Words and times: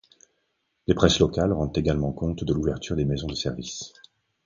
Les 0.87 0.95
presses 0.95 1.19
locales 1.19 1.53
rendent 1.53 1.77
également 1.77 2.11
compte 2.11 2.43
de 2.43 2.53
l'ouverture 2.55 2.95
des 2.95 3.05
maisons 3.05 3.27
de 3.27 3.35
service. 3.35 3.93